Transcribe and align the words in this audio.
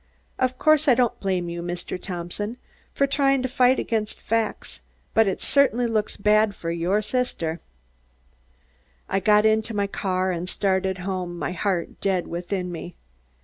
Of 0.39 0.57
course, 0.57 0.87
I 0.87 0.95
don't 0.95 1.19
blame 1.19 1.47
you, 1.47 1.61
Mr. 1.61 2.01
Thompson, 2.01 2.57
for 2.91 3.05
tryin' 3.05 3.43
to 3.43 3.47
fight 3.47 3.77
against 3.77 4.19
facts, 4.19 4.81
but 5.13 5.27
it 5.27 5.41
certainly 5.43 5.85
looks 5.85 6.17
bad 6.17 6.55
for 6.55 6.73
sister." 7.03 7.59
I 9.07 9.19
got 9.19 9.45
into 9.45 9.75
my 9.75 9.85
car 9.85 10.31
and 10.31 10.49
started 10.49 10.97
home, 11.05 11.37
my 11.37 11.51
heart 11.51 12.01
dead 12.01 12.25
within 12.25 12.71
me. 12.71 12.95